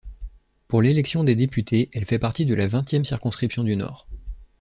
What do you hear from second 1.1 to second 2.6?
des députés, elle fait partie de